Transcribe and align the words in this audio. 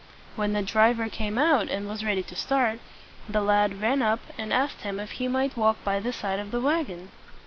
When 0.35 0.53
the 0.53 0.63
driver 0.63 1.09
came 1.09 1.37
out 1.37 1.69
and 1.69 1.87
was 1.87 2.03
ready 2.03 2.23
to 2.23 2.35
start, 2.35 2.79
the 3.29 3.39
lad 3.41 3.79
ran 3.83 4.01
up 4.01 4.19
and 4.35 4.51
asked 4.51 4.81
him 4.81 4.99
if 4.99 5.11
he 5.11 5.27
might 5.27 5.55
walk 5.55 5.77
by 5.83 5.99
the 5.99 6.11
side 6.11 6.39
of 6.39 6.49
the 6.49 6.59
wagon. 6.59 7.09